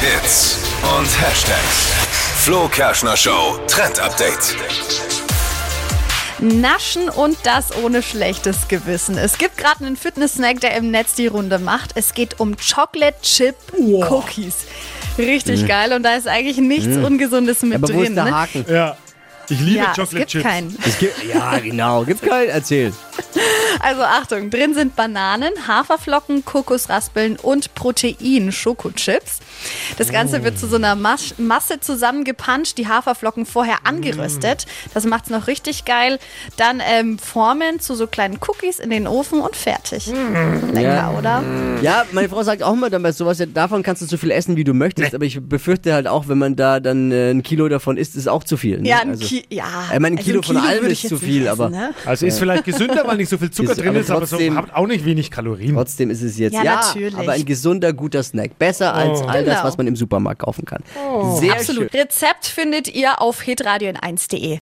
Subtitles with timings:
[0.00, 1.92] Hits und Hashtags.
[2.42, 4.56] Flo Kerschner Show Trend Update.
[6.38, 9.18] Naschen und das ohne schlechtes Gewissen.
[9.18, 11.90] Es gibt gerade einen Fitness-Snack, der im Netz die Runde macht.
[11.96, 14.54] Es geht um Chocolate Chip Cookies.
[15.18, 18.04] Richtig geil und da ist eigentlich nichts Ungesundes mit Aber wo drin.
[18.12, 18.34] ist der ne?
[18.40, 18.64] Haken?
[18.70, 18.96] Ja.
[19.50, 20.44] Ich liebe Ja, es Chocolate gibt Chips.
[20.44, 20.78] keinen.
[20.86, 22.04] Es gibt, ja, genau.
[22.04, 22.48] Gibt's keinen?
[22.48, 22.92] Erzähl.
[23.82, 29.38] Also Achtung, drin sind Bananen, Haferflocken, Kokosraspeln und Protein, Schokochips.
[29.96, 34.66] Das Ganze wird zu so einer Mas Masse zusammengepanscht, die Haferflocken vorher angeröstet.
[34.94, 36.18] Das macht's noch richtig geil.
[36.56, 40.06] Dann ähm, formen zu so kleinen Cookies in den Ofen und fertig.
[40.08, 41.10] Lecker, Ja.
[41.18, 41.42] oder?
[41.82, 44.30] Ja, meine Frau sagt auch immer dann bei sowas, ja, davon kannst du so viel
[44.30, 47.42] essen, wie du möchtest, aber ich befürchte halt auch, wenn man da dann äh, ein
[47.42, 48.80] Kilo davon isst, ist auch zu viel.
[48.80, 48.88] Ne?
[48.88, 49.64] Ja, ein also, Ki ja.
[49.92, 51.94] Ich meine, ein also Kilo von allem ist zu viel, nicht aber- essen, ne?
[52.04, 54.36] Also ist vielleicht gesünder, weil nicht so viel Zucker Ist- drin aber ist, aber so
[54.36, 55.74] trotzdem- hat auch nicht wenig Kalorien.
[55.74, 57.16] Trotzdem ist es jetzt, Ja, ja, natürlich.
[57.16, 58.58] aber ein gesunder, guter Snack.
[58.58, 59.64] Besser als all das, Genau.
[59.68, 60.82] was man im Supermarkt kaufen kann.
[61.38, 61.90] Sehr Absolut.
[61.92, 62.00] schön.
[62.00, 64.58] Rezept findet ihr auf hitradio in 1.de.